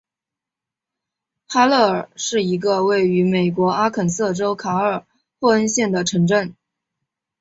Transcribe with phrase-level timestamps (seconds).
[1.47, 5.05] 哈勒尔是一个位于美国阿肯色州卡尔
[5.39, 6.55] 霍恩县的城镇。